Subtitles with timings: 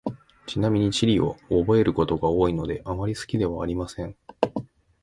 [0.47, 4.15] ちなみに、地理は覚えることが多いので、あまり好きではありません。